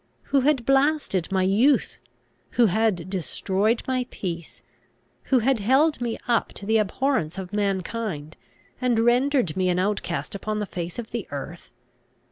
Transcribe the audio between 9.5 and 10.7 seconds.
me an outcast upon the